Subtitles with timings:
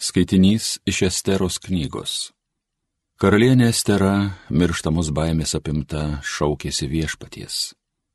[0.00, 2.30] Skaitinys iš Esteros knygos.
[3.20, 4.14] Karalienė Estera,
[4.48, 7.56] mirštamos baimės apimta, šaukėsi viešpaties.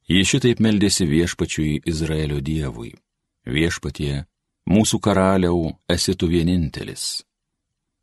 [0.09, 2.95] Ji šitaip meldėsi viešpačiui Izraelio dievui.
[3.45, 4.25] Viešpatie,
[4.65, 7.21] mūsų karaliau, esi tu vienintelis.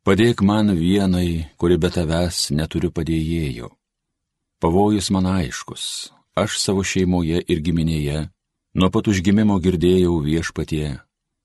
[0.07, 3.67] Padėk man vienai, kuri be tavęs neturiu padėjėjų.
[4.63, 8.29] Pavojus man aiškus, aš savo šeimoje ir giminėje
[8.79, 11.01] nuo pat užgimimo girdėjau viešpatie,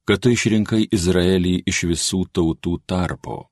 [0.09, 3.42] kad tu išrinkai Izraelį iš visų tautų tarpo.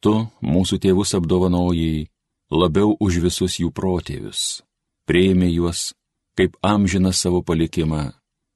[0.00, 2.06] Tu mūsų tėvus apdovanojai
[2.48, 4.62] labiau už visus jų protėvius,
[5.04, 5.90] prieimė juos
[6.38, 8.06] kaip amžiną savo palikimą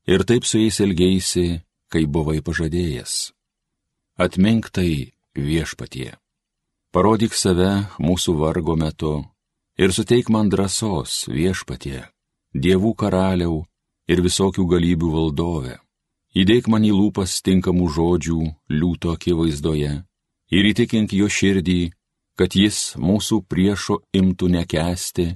[0.09, 1.61] ir taip su jais elgėsi,
[1.93, 3.35] kai buvai pažadėjęs.
[4.17, 6.15] Atmink tai viešpatie.
[6.89, 9.13] Parodyk save mūsų vargo metu
[9.77, 12.01] ir suteik man drąsos viešpatie,
[12.57, 13.63] dievų karaliau
[14.09, 15.77] ir visokių galybių valdove
[16.31, 18.41] Įdėk man į lūpas tinkamų žodžių
[18.71, 19.93] liūto akivaizdoje
[20.55, 21.91] ir įtikink jo širdį,
[22.39, 25.27] kad jis mūsų priešo imtų nekesti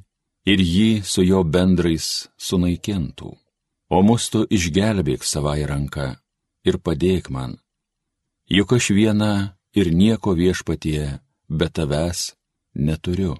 [0.46, 3.32] ir jį su jo bendrais sunaikintų.
[3.90, 6.14] O mus tu išgelbėk savai ranką
[6.64, 7.58] ir padėk man.
[8.46, 12.34] Juk aš viena ir nieko viešpatie be tavęs
[12.74, 13.34] neturiu.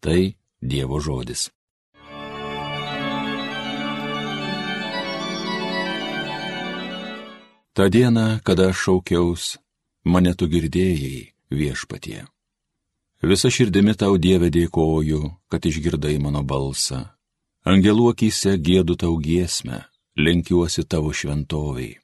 [0.00, 1.50] Tai Dievo žodis.
[7.76, 9.42] Ta diena, kada aš šaukiaus,
[10.08, 12.22] mane tu girdėjai viešpatie.
[13.20, 15.20] Visa širdimi tau Dieve dėkoju,
[15.52, 17.02] kad išgirdai mano balsą.
[17.68, 19.82] Angelų akise gėdu tau giesmę,
[20.16, 21.98] lenkiuosi tavo šventoviai.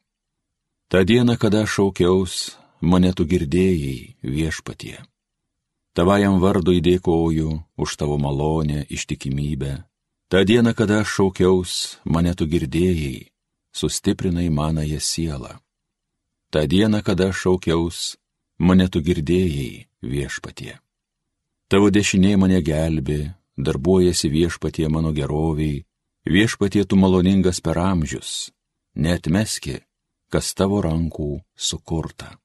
[0.93, 4.99] Ta diena, kada šaukiaus, mane tu girdėjai viešpatie.
[5.97, 7.49] Tavajam vardui dėkoju
[7.81, 9.73] už tavo malonę, ištikimybę.
[10.29, 13.33] Ta diena, kada šaukiaus, mane tu girdėjai,
[13.73, 15.62] sustiprinai manąją sielą.
[16.53, 18.19] Ta diena, kada šaukiaus,
[18.61, 20.75] mane tu girdėjai viešpatie.
[21.73, 23.23] Tavo dešinė mane gelbi,
[23.57, 25.81] darbuojasi viešpatie mano geroviai,
[26.29, 28.53] viešpatie tu maloningas per amžius,
[28.93, 29.81] netmeski,
[30.29, 32.37] kas tavo rankų sukurta.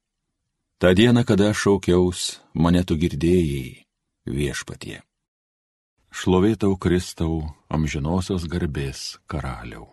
[0.80, 3.84] Ta diena, kada šaukiaus, mane tu girdėjai
[4.24, 5.02] viešpatie.
[6.16, 9.92] Šlovėtau Kristau, amžinosios garbės karaliau.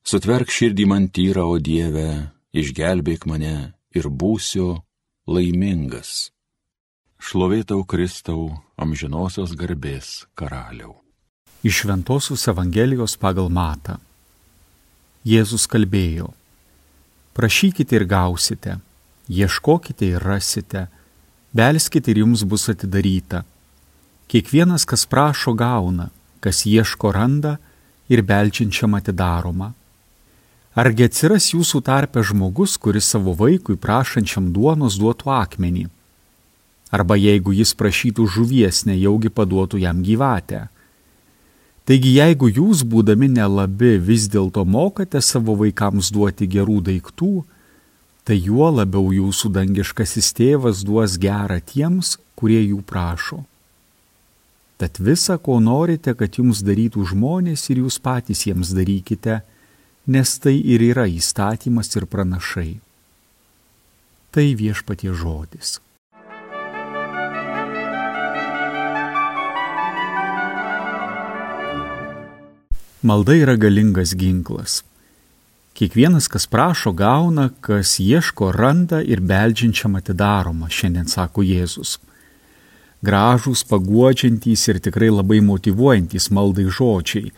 [0.00, 4.82] Sutverk širdį man tyrą, o Dieve, išgelbėk mane ir būsiu
[5.26, 6.30] laimingas.
[7.22, 10.98] Šlovėtau Kristau, amžinosios garbės karaliau.
[11.62, 14.00] Iš Ventosios Evangelijos pagal Matą.
[15.22, 16.32] Jėzus kalbėjo,
[17.38, 18.80] prašykite ir gausite,
[19.30, 20.88] ieškokite ir rasite,
[21.54, 23.44] belskite ir jums bus atidaryta.
[24.26, 26.08] Kiekvienas, kas prašo, gauna,
[26.42, 27.60] kas ieško, randa
[28.10, 29.70] ir belčiančiam atidaroma.
[30.72, 35.88] Argi atsiras jūsų tarpe žmogus, kuris savo vaikui prašančiam duonos duotų akmenį?
[36.92, 40.68] Arba jeigu jis prašytų žuvies, nejaugi paduotų jam gyvatę?
[41.84, 47.44] Taigi jeigu jūs, būdami nelabi, vis dėlto mokate savo vaikams duoti gerų daiktų,
[48.24, 53.42] tai juo labiau jūsų dangiškasis tėvas duos gerą tiems, kurie jų prašo.
[54.80, 59.42] Tad visa, ko norite, kad jums darytų žmonės ir jūs patys jiems darykite,
[60.06, 62.80] nes tai ir yra įstatymas ir pranašai.
[64.32, 65.78] Tai viešpatie žodis.
[73.02, 74.82] Malda yra galingas ginklas.
[75.74, 81.96] Kiekvienas, kas prašo, gauna, kas ieško, randa ir beldžiančiam atidaroma, šiandien sako Jėzus.
[83.02, 87.32] Gražūs, paguodžiantys ir tikrai labai motivuojantys maldai žodžiai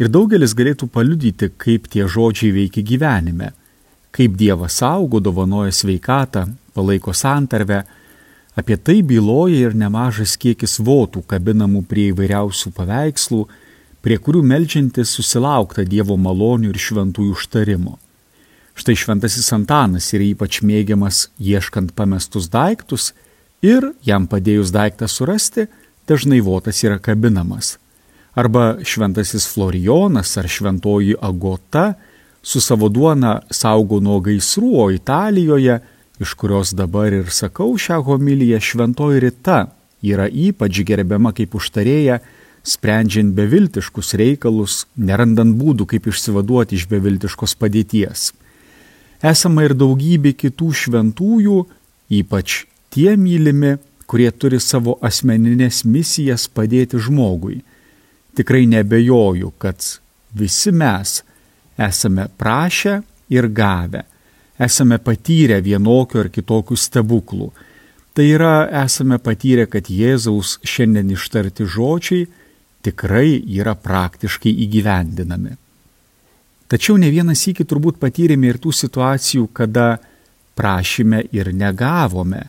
[0.00, 3.50] Ir daugelis galėtų paliudyti, kaip tie žodžiai veikia gyvenime,
[4.16, 7.82] kaip Dievas saugo, dovanoja sveikatą, palaiko santarvę.
[8.56, 13.42] Apie tai byloja ir nemažas kiekis votų kabinamų prie įvairiausių paveikslų,
[14.00, 17.98] prie kurių melžiantis susilaukta Dievo malonių ir šventųjų užtarimo.
[18.80, 23.12] Štai šventasis Antanas yra ypač mėgiamas ieškant pamestus daiktus
[23.60, 25.68] ir jam padėjus daiktą surasti,
[26.08, 27.76] dažnai votas yra kabinamas
[28.34, 31.94] arba šventasis Florijonas ar šventoji Agota
[32.42, 35.80] su savo duona saugo nuo gaisrų, o Italijoje,
[36.20, 39.58] iš kurios dabar ir sakau šią homiliją, šventoji Rita
[40.02, 42.20] yra ypač gerbiama kaip užtarėja,
[42.64, 48.30] sprendžiant beviltiškus reikalus, nerandant būdų, kaip išsivaduoti iš beviltiškos padėties.
[49.20, 51.58] Esama ir daugybė kitų šventųjų,
[52.20, 53.76] ypač tie mylimi,
[54.08, 57.60] kurie turi savo asmeninės misijas padėti žmogui
[58.36, 59.84] tikrai nebejoju, kad
[60.36, 61.20] visi mes
[61.80, 63.00] esame prašę
[63.32, 64.04] ir gavę,
[64.60, 67.50] esame patyrę vienokių ar kitokių stebuklų.
[68.14, 72.26] Tai yra, esame patyrę, kad Jėzaus šiandien ištarti žodžiai
[72.84, 75.56] tikrai yra praktiškai įgyvendinami.
[76.70, 79.98] Tačiau ne vienas iki turbūt patyrėme ir tų situacijų, kada
[80.58, 82.44] prašyme ir negavome.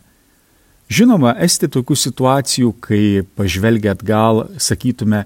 [0.91, 3.03] Žinoma, esti tokių situacijų, kai
[3.37, 5.23] pažvelgia atgal, sakytume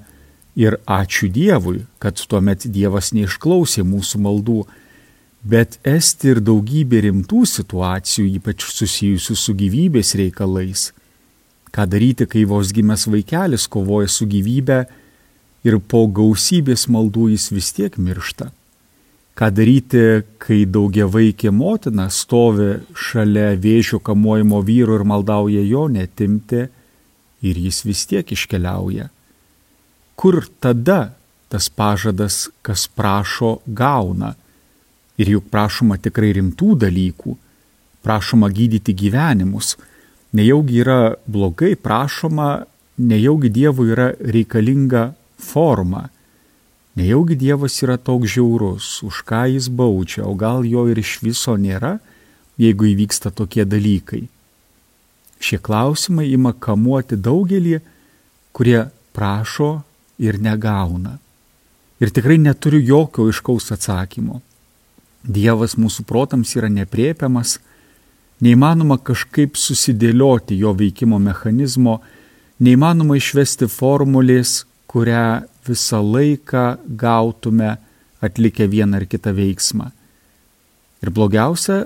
[0.55, 4.59] ir ačiū Dievui, kad tuomet Dievas neišklausė mūsų maldų,
[5.45, 10.91] bet esti ir daugybė rimtų situacijų, ypač susijusių su gyvybės reikalais.
[11.75, 14.85] Ką daryti, kai vos gimęs vaikelis kovoja su gyvybe
[15.67, 18.51] ir po gausybės maldų jis vis tiek miršta.
[19.35, 26.61] Ką daryti, kai daugia vaikė motina stovi šalia vėžio kamuojimo vyro ir maldauja jo netimti
[27.43, 29.09] ir jis vis tiek iškeliauja.
[30.15, 31.15] Kur tada
[31.49, 34.33] tas pažadas, kas prašo, gauna?
[35.15, 37.35] Ir juk prašoma tikrai rimtų dalykų,
[38.03, 39.75] prašoma gydyti gyvenimus,
[40.35, 42.65] nejaugi yra blogai prašoma,
[42.97, 46.09] nejaugi Dievui yra reikalinga forma,
[46.95, 51.55] nejaugi Dievas yra toks žiaurus, už ką jis baudžia, o gal jo ir iš viso
[51.55, 51.97] nėra,
[52.59, 54.25] jeigu įvyksta tokie dalykai.
[55.39, 57.81] Šie klausimai ima kamuoti daugelį,
[58.55, 59.83] kurie prašo
[60.17, 61.17] ir negauna.
[61.99, 64.41] Ir tikrai neturiu jokio iškaus atsakymo.
[65.23, 67.57] Dievas mūsų protams yra nepriepiamas,
[68.43, 72.01] Neįmanoma kažkaip susidėlioti jo veikimo mechanizmo,
[72.59, 76.65] neįmanoma išvesti formulės, kurią visą laiką
[76.99, 77.77] gautume
[78.23, 79.87] atlikę vieną ar kitą veiksmą.
[81.03, 81.85] Ir blogiausia,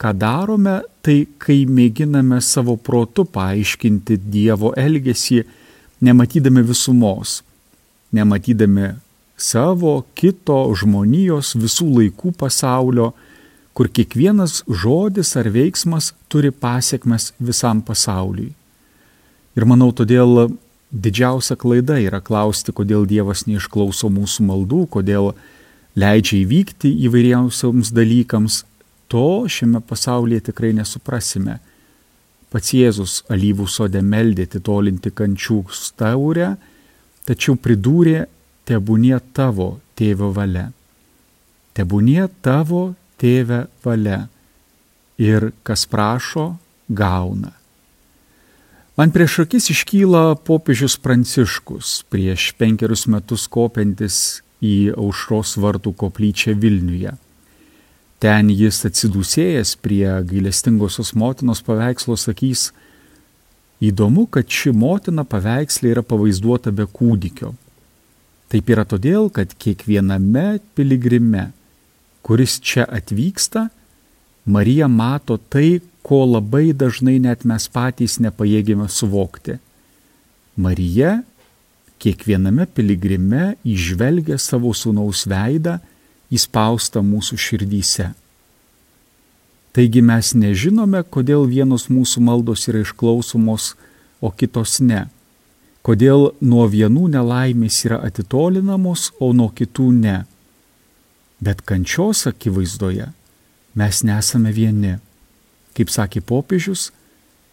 [0.00, 5.42] ką darome, tai kai mėginame savo protu paaiškinti Dievo elgesį,
[6.00, 7.42] nematydami visumos,
[8.12, 8.94] nematydami
[9.40, 13.10] savo, kito, žmonijos, visų laikų pasaulio,
[13.74, 18.50] kur kiekvienas žodis ar veiksmas turi pasiekmes visam pasauliui.
[19.56, 20.50] Ir manau, todėl
[20.90, 25.32] didžiausia klaida yra klausti, kodėl Dievas neišklauso mūsų maldų, kodėl
[25.98, 28.64] leidžia įvykti įvairiausiams dalykams.
[29.10, 31.58] To šiame pasaulyje tikrai nesuprasime.
[32.50, 36.52] Pats Jėzus alyvų sode meldė titolinti kančių staurę,
[37.30, 38.24] tačiau pridūrė,
[38.66, 40.72] tebūnie tavo tėvo valia.
[41.78, 44.24] Tebūnie tavo tėve valia
[45.20, 46.56] ir kas prašo,
[46.90, 47.54] gauna.
[48.98, 57.14] Man prieš akis iškyla popiežius Pranciškus, prieš penkerius metus kopiantis į aušros vartų koplyčią Vilniuje.
[58.20, 62.66] Ten jis atsidūsėjęs prie gailestingosios motinos paveikslo sakys,
[63.80, 67.54] įdomu, kad ši motina paveikslė yra pavaizduota be kūdikio.
[68.50, 71.50] Taip yra todėl, kad kiekviename piligrime
[72.22, 73.68] kuris čia atvyksta,
[74.44, 79.58] Marija mato tai, ko labai dažnai net mes patys nepajėgėme suvokti.
[80.56, 81.20] Marija
[82.00, 85.76] kiekviename piligrime išvelgia savo sūnaus veidą
[86.32, 88.08] įspaustą mūsų širdyse.
[89.72, 93.74] Taigi mes nežinome, kodėl vienos mūsų maldos yra išklausomos,
[94.20, 95.06] o kitos ne.
[95.86, 100.16] Kodėl nuo vienų nelaimės yra atitolinamos, o nuo kitų ne.
[101.40, 103.08] Bet kančios akivaizdoje
[103.78, 104.98] mes nesame vieni.
[105.76, 106.90] Kaip sakė popiežius,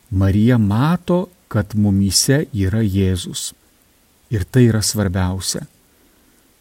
[0.10, 3.54] Marija mato, kad mumyse yra Jėzus.
[4.34, 5.68] Ir tai yra svarbiausia.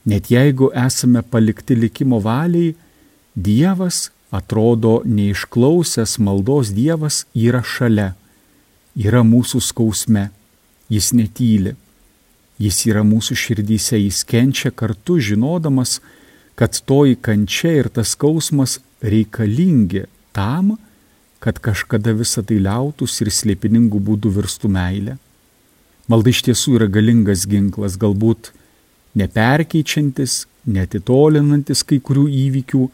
[0.07, 2.77] Net jeigu esame palikti likimo valiai,
[3.37, 8.15] Dievas atrodo neišklausęs maldos Dievas yra šalia,
[8.97, 10.31] yra mūsų skausme,
[10.91, 11.77] jis netyli,
[12.59, 16.01] jis yra mūsų širdyse, jis kenčia kartu žinodamas,
[16.57, 20.77] kad toji kančia ir tas skausmas reikalingi tam,
[21.39, 25.17] kad kažkada visa tai liautus ir slėpiningų būdų virstų meilė.
[26.09, 28.53] Malda iš tiesų yra galingas ginklas, galbūt
[29.19, 32.87] neperkeičiantis, netitolinantis kai kurių įvykių,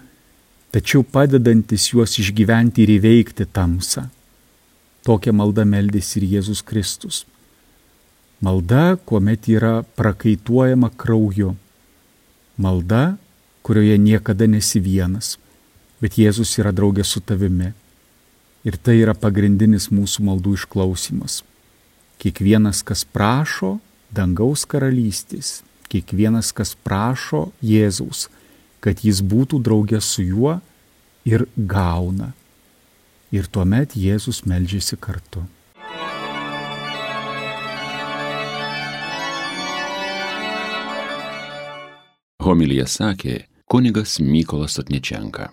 [0.73, 4.09] tačiau padedantis juos išgyventi ir įveikti tamsą.
[5.05, 7.25] Tokia malda meldys ir Jėzus Kristus.
[8.43, 11.53] Malda, kuomet yra prakaituojama krauju.
[12.57, 13.17] Malda,
[13.63, 15.37] kurioje niekada nesi vienas,
[16.01, 17.73] bet Jėzus yra draugė su tavimi.
[18.67, 21.43] Ir tai yra pagrindinis mūsų maldų išklausimas.
[22.23, 23.77] Kiekvienas, kas prašo
[24.15, 28.29] dangaus karalystės, kiekvienas, kas prašo Jėzaus,
[28.83, 30.59] kad jis būtų draugė su juo
[31.29, 32.33] ir gauna.
[33.33, 35.47] Ir tuomet Jėzus melžiasi kartu.
[42.43, 45.53] Homilija sakė kunigas Mykolas Atničenka.